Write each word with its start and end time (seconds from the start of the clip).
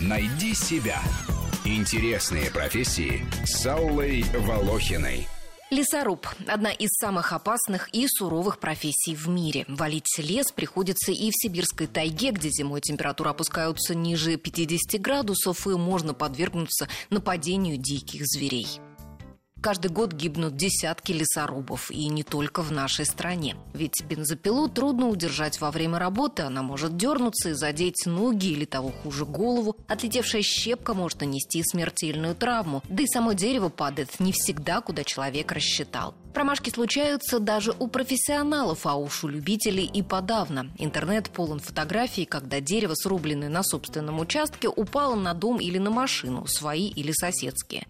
Найди 0.00 0.54
себя. 0.54 1.00
Интересные 1.64 2.50
профессии 2.50 3.26
с 3.44 3.66
Аллой 3.66 4.24
Волохиной. 4.34 5.28
Лесоруб– 5.70 6.26
одна 6.48 6.72
из 6.72 6.90
самых 6.98 7.32
опасных 7.32 7.90
и 7.92 8.08
суровых 8.08 8.58
профессий 8.58 9.14
в 9.14 9.28
мире. 9.28 9.64
Валить 9.68 10.18
лес 10.18 10.50
приходится 10.50 11.12
и 11.12 11.30
в 11.30 11.34
сибирской 11.34 11.86
тайге, 11.86 12.32
где 12.32 12.48
зимой 12.50 12.80
температура 12.80 13.30
опускаются 13.30 13.94
ниже 13.94 14.36
50 14.36 15.00
градусов 15.00 15.68
и 15.68 15.70
можно 15.70 16.12
подвергнуться 16.12 16.88
нападению 17.10 17.76
диких 17.76 18.22
зверей. 18.24 18.80
Каждый 19.60 19.90
год 19.90 20.14
гибнут 20.14 20.56
десятки 20.56 21.12
лесорубов, 21.12 21.90
и 21.90 22.08
не 22.08 22.22
только 22.22 22.62
в 22.62 22.72
нашей 22.72 23.04
стране. 23.04 23.56
Ведь 23.74 24.02
бензопилу 24.08 24.68
трудно 24.68 25.08
удержать 25.08 25.60
во 25.60 25.70
время 25.70 25.98
работы, 25.98 26.42
она 26.44 26.62
может 26.62 26.96
дернуться 26.96 27.50
и 27.50 27.52
задеть 27.52 28.06
ноги 28.06 28.46
или 28.46 28.64
того 28.64 28.90
хуже 28.90 29.26
голову. 29.26 29.76
Отлетевшая 29.86 30.40
щепка 30.40 30.94
может 30.94 31.20
нанести 31.20 31.62
смертельную 31.62 32.34
травму, 32.34 32.82
да 32.88 33.02
и 33.02 33.06
само 33.06 33.34
дерево 33.34 33.68
падает 33.68 34.18
не 34.18 34.32
всегда, 34.32 34.80
куда 34.80 35.04
человек 35.04 35.52
рассчитал. 35.52 36.14
Промашки 36.32 36.70
случаются 36.70 37.38
даже 37.38 37.74
у 37.78 37.88
профессионалов, 37.88 38.86
а 38.86 38.94
уж 38.94 39.24
у 39.24 39.28
любителей 39.28 39.84
и 39.84 40.02
подавно. 40.02 40.70
Интернет 40.78 41.28
полон 41.28 41.60
фотографий, 41.60 42.24
когда 42.24 42.60
дерево, 42.60 42.94
срубленное 42.94 43.48
на 43.50 43.62
собственном 43.62 44.20
участке, 44.20 44.68
упало 44.68 45.16
на 45.16 45.34
дом 45.34 45.58
или 45.58 45.76
на 45.76 45.90
машину, 45.90 46.46
свои 46.46 46.88
или 46.88 47.12
соседские. 47.12 47.86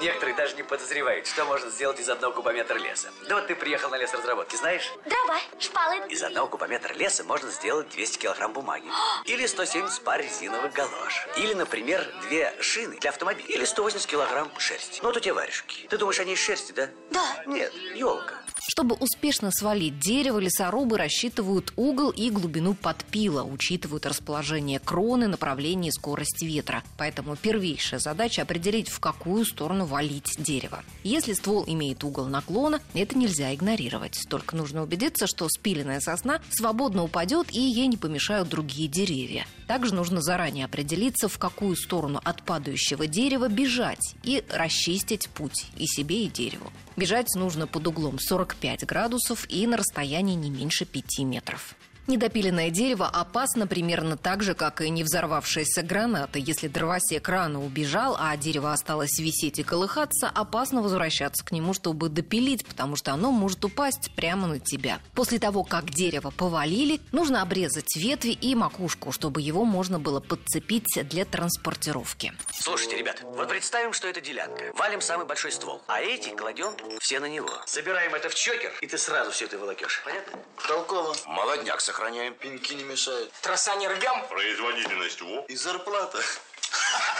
Некоторые 0.00 0.36
даже 0.36 0.54
не 0.56 0.62
подозревают, 0.62 1.26
что 1.26 1.44
можно 1.44 1.70
сделать 1.70 1.98
из 2.00 2.08
одного 2.08 2.34
кубометра 2.34 2.76
леса. 2.76 3.08
Да 3.28 3.36
вот 3.36 3.46
ты 3.46 3.54
приехал 3.54 3.90
на 3.90 3.96
лес 3.96 4.12
разработки, 4.12 4.56
знаешь? 4.56 4.90
Дрова, 5.06 5.38
шпалы. 5.58 5.96
Из 6.08 6.22
одного 6.22 6.48
кубометра 6.48 6.92
леса 6.92 7.24
можно 7.24 7.50
сделать 7.50 7.88
200 7.90 8.18
килограмм 8.18 8.52
бумаги. 8.52 8.86
Или 9.24 9.46
170 9.46 10.02
пар 10.02 10.20
резиновых 10.20 10.72
галош. 10.72 11.26
Или, 11.36 11.54
например, 11.54 12.06
две 12.22 12.54
шины 12.60 12.98
для 12.98 13.10
автомобиля. 13.10 13.48
Или 13.48 13.64
180 13.64 14.06
килограмм 14.06 14.50
шерсти. 14.58 15.00
Ну, 15.02 15.08
вот 15.08 15.16
у 15.16 15.20
тебя 15.20 15.34
варежки. 15.34 15.86
Ты 15.88 15.96
думаешь, 15.96 16.20
они 16.20 16.34
из 16.34 16.38
шерсти, 16.38 16.72
да? 16.72 16.88
Да. 17.10 17.42
Нет, 17.46 17.72
елка. 17.94 18.41
Чтобы 18.68 18.94
успешно 18.94 19.50
свалить 19.50 19.98
дерево, 19.98 20.38
лесорубы 20.38 20.96
рассчитывают 20.96 21.72
угол 21.74 22.10
и 22.10 22.30
глубину 22.30 22.74
подпила, 22.74 23.42
учитывают 23.42 24.06
расположение 24.06 24.78
кроны, 24.78 25.26
направление 25.26 25.88
и 25.88 25.92
скорость 25.92 26.42
ветра. 26.42 26.84
Поэтому 26.96 27.34
первейшая 27.34 27.98
задача 27.98 28.42
определить, 28.42 28.88
в 28.88 29.00
какую 29.00 29.44
сторону 29.44 29.84
валить 29.84 30.36
дерево. 30.38 30.84
Если 31.02 31.32
ствол 31.32 31.64
имеет 31.66 32.04
угол 32.04 32.26
наклона, 32.26 32.80
это 32.94 33.18
нельзя 33.18 33.52
игнорировать. 33.52 34.20
Только 34.28 34.54
нужно 34.54 34.84
убедиться, 34.84 35.26
что 35.26 35.48
спиленная 35.48 36.00
сосна 36.00 36.40
свободно 36.50 37.02
упадет 37.02 37.52
и 37.52 37.60
ей 37.60 37.88
не 37.88 37.96
помешают 37.96 38.48
другие 38.48 38.88
деревья. 38.88 39.44
Также 39.66 39.94
нужно 39.94 40.20
заранее 40.20 40.66
определиться, 40.66 41.28
в 41.28 41.38
какую 41.38 41.74
сторону 41.76 42.20
от 42.22 42.42
падающего 42.42 43.08
дерева 43.08 43.48
бежать 43.48 44.14
и 44.22 44.44
расчистить 44.50 45.28
путь 45.30 45.66
и 45.76 45.86
себе, 45.86 46.24
и 46.24 46.28
дереву. 46.28 46.70
Бежать 46.96 47.34
нужно 47.34 47.66
под 47.66 47.86
углом 47.86 48.18
45 48.52 48.84
градусов 48.84 49.46
и 49.48 49.66
на 49.66 49.76
расстоянии 49.76 50.34
не 50.34 50.50
меньше 50.50 50.84
5 50.84 51.20
метров. 51.20 51.74
Недопиленное 52.08 52.70
дерево 52.70 53.06
опасно 53.06 53.68
примерно 53.68 54.16
так 54.16 54.42
же, 54.42 54.54
как 54.54 54.80
и 54.80 54.90
не 54.90 55.04
взорвавшаяся 55.04 55.82
граната. 55.82 56.38
Если 56.38 56.66
дровосек 56.66 57.28
рано 57.28 57.64
убежал, 57.64 58.16
а 58.18 58.36
дерево 58.36 58.72
осталось 58.72 59.18
висеть 59.20 59.60
и 59.60 59.62
колыхаться, 59.62 60.28
опасно 60.28 60.82
возвращаться 60.82 61.44
к 61.44 61.52
нему, 61.52 61.74
чтобы 61.74 62.08
допилить, 62.08 62.66
потому 62.66 62.96
что 62.96 63.12
оно 63.12 63.30
может 63.30 63.64
упасть 63.64 64.10
прямо 64.16 64.48
на 64.48 64.58
тебя. 64.58 64.98
После 65.14 65.38
того, 65.38 65.62
как 65.62 65.90
дерево 65.90 66.30
повалили, 66.30 67.00
нужно 67.12 67.40
обрезать 67.40 67.94
ветви 67.96 68.30
и 68.30 68.56
макушку, 68.56 69.12
чтобы 69.12 69.40
его 69.40 69.64
можно 69.64 70.00
было 70.00 70.18
подцепить 70.18 70.86
для 71.04 71.24
транспортировки. 71.24 72.32
Слушайте, 72.52 72.96
ребят, 72.96 73.22
вот 73.22 73.48
представим, 73.48 73.92
что 73.92 74.08
это 74.08 74.20
делянка. 74.20 74.72
Валим 74.74 75.00
самый 75.00 75.26
большой 75.26 75.52
ствол, 75.52 75.80
а 75.86 76.00
эти 76.00 76.30
кладем 76.30 76.72
все 76.98 77.20
на 77.20 77.28
него. 77.28 77.50
Собираем 77.66 78.12
это 78.14 78.28
в 78.28 78.34
чокер, 78.34 78.72
и 78.80 78.86
ты 78.88 78.98
сразу 78.98 79.30
все 79.30 79.44
это 79.44 79.56
волокешь. 79.56 80.02
Понятно? 80.04 80.38
Толково. 80.66 81.14
Молодняк 81.26 81.80
сохраняем. 81.92 82.34
Пеньки 82.34 82.72
не 82.74 82.84
мешают. 82.84 83.30
Троса 83.42 83.76
не 83.76 83.86
рвем. 83.86 84.26
Производительность 84.28 85.20
во. 85.20 85.44
И 85.48 85.56
зарплата. 85.56 86.18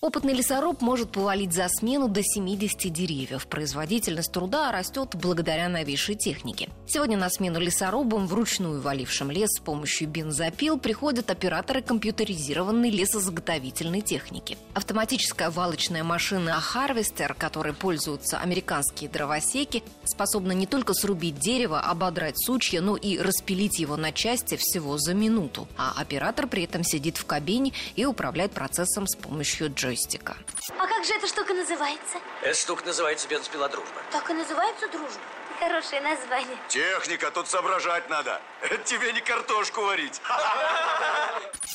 Опытный 0.00 0.32
лесоруб 0.32 0.80
может 0.80 1.12
повалить 1.12 1.52
за 1.52 1.68
смену 1.68 2.08
до 2.08 2.22
70 2.22 2.90
деревьев. 2.90 3.46
Производительность 3.46 4.32
труда 4.32 4.72
растет 4.72 5.10
благодаря 5.14 5.68
новейшей 5.68 6.14
технике. 6.14 6.70
Сегодня 6.86 7.18
на 7.18 7.28
смену 7.28 7.60
лесорубам, 7.60 8.26
вручную 8.26 8.80
валившим 8.80 9.30
лес 9.30 9.50
с 9.50 9.60
помощью 9.60 10.08
бензопил, 10.08 10.78
приходят 10.78 11.30
операторы 11.30 11.82
компьютеризированной 11.82 12.88
лесозаготовительной 12.88 14.00
техники. 14.00 14.56
Автоматическая 14.72 15.50
валочная 15.50 16.02
машина 16.02 16.62
Harvester, 16.74 17.34
которой 17.36 17.74
пользуются 17.74 18.38
американские 18.38 19.10
дровосеки, 19.10 19.82
способна 20.06 20.52
не 20.52 20.66
только 20.66 20.94
срубить 20.94 21.38
дерево, 21.38 21.78
ободрать 21.78 22.42
сучья, 22.42 22.80
но 22.80 22.96
и 22.96 23.18
распилить 23.18 23.78
его 23.78 23.98
на 23.98 24.12
части 24.12 24.56
всего 24.56 24.96
за 24.96 25.12
минуту. 25.12 25.68
А 25.76 25.92
оператор 26.00 26.46
при 26.46 26.64
этом 26.64 26.84
сидит 26.84 27.18
в 27.18 27.26
кабине 27.26 27.74
и 27.96 28.06
управляет 28.06 28.52
процессом 28.52 28.79
с 28.84 29.16
помощью 29.16 29.72
джойстика. 29.72 30.36
А 30.78 30.86
как 30.86 31.04
же 31.04 31.14
эта 31.14 31.26
штука 31.26 31.54
называется? 31.54 32.18
Эта 32.42 32.58
штука 32.58 32.84
называется 32.86 33.28
бензопила 33.28 33.68
дружба. 33.68 34.00
Так 34.10 34.30
и 34.30 34.34
называется 34.34 34.88
дружба. 34.88 35.20
Хорошее 35.58 36.00
название. 36.00 36.56
Техника, 36.68 37.30
тут 37.30 37.46
соображать 37.48 38.08
надо. 38.08 38.40
Это 38.62 38.78
тебе 38.84 39.12
не 39.12 39.20
картошку 39.20 39.82
варить. 39.82 40.20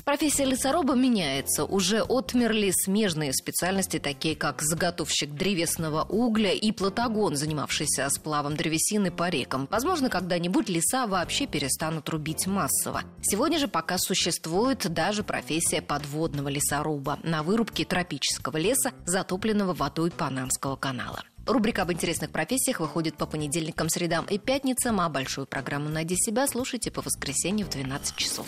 Профессия 0.03 0.45
лесоруба 0.45 0.95
меняется. 0.95 1.66
Уже 1.66 2.01
отмерли 2.01 2.72
смежные 2.72 3.33
специальности, 3.33 4.00
такие 4.00 4.35
как 4.35 4.61
заготовщик 4.61 5.31
древесного 5.31 6.03
угля 6.03 6.51
и 6.51 6.72
платагон, 6.72 7.35
занимавшийся 7.35 8.09
сплавом 8.09 8.56
древесины 8.56 9.11
по 9.11 9.29
рекам. 9.29 9.67
Возможно, 9.72 10.09
когда-нибудь 10.09 10.69
леса 10.69 11.07
вообще 11.07 11.47
перестанут 11.47 12.09
рубить 12.09 12.47
массово. 12.47 13.03
Сегодня 13.22 13.59
же 13.59 13.67
пока 13.67 13.97
существует 13.97 14.91
даже 14.91 15.23
профессия 15.23 15.81
подводного 15.81 16.50
лесоруба 16.50 17.19
на 17.23 17.44
вырубке 17.44 17.85
тропического 17.85 18.57
леса, 18.57 18.91
затопленного 19.06 19.73
водой 19.73 20.12
Панамского 20.12 20.75
канала. 20.75 21.23
Рубрика 21.45 21.83
об 21.83 21.91
интересных 21.91 22.31
профессиях 22.31 22.79
выходит 22.79 23.17
по 23.17 23.27
понедельникам, 23.27 23.89
средам 23.89 24.25
и 24.25 24.39
пятницам, 24.39 25.00
а 25.00 25.09
большую 25.09 25.45
программу 25.45 25.89
«Найди 25.89 26.16
себя» 26.16 26.47
слушайте 26.47 26.89
по 26.89 27.01
воскресенью 27.01 27.67
в 27.67 27.69
12 27.69 28.16
часов. 28.16 28.47